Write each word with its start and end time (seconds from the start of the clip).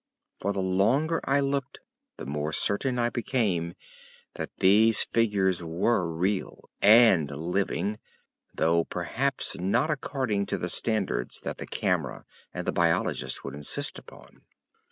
For 0.39 0.51
the 0.51 0.63
longer 0.63 1.21
I 1.25 1.41
looked 1.41 1.79
the 2.17 2.25
more 2.25 2.51
certain 2.51 2.97
I 2.97 3.11
became 3.11 3.75
that 4.33 4.49
these 4.57 5.03
figures 5.03 5.63
were 5.63 6.11
real 6.11 6.71
and 6.81 7.29
living, 7.29 7.99
though 8.51 8.83
perhaps 8.83 9.59
not 9.59 9.91
according 9.91 10.47
to 10.47 10.57
the 10.57 10.69
standards 10.69 11.39
that 11.41 11.57
the 11.59 11.67
camera 11.67 12.25
and 12.51 12.65
the 12.65 12.71
biologist 12.71 13.43
would 13.43 13.53
insist 13.53 13.99
upon. 13.99 14.41